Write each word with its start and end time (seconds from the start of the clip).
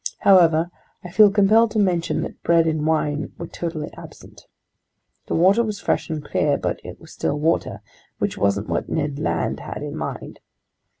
However, 0.21 0.71
I 1.03 1.11
feel 1.11 1.29
compelled 1.29 1.69
to 1.69 1.77
mention 1.77 2.21
that 2.23 2.41
bread 2.41 2.65
and 2.65 2.87
wine 2.87 3.33
were 3.37 3.45
totally 3.45 3.93
absent. 3.93 4.47
The 5.27 5.35
water 5.35 5.63
was 5.63 5.79
fresh 5.79 6.09
and 6.09 6.25
clear, 6.25 6.57
but 6.57 6.79
it 6.83 6.99
was 6.99 7.13
still 7.13 7.37
water—which 7.39 8.35
wasn't 8.35 8.67
what 8.67 8.89
Ned 8.89 9.19
Land 9.19 9.59
had 9.59 9.83
in 9.83 9.95
mind. 9.95 10.39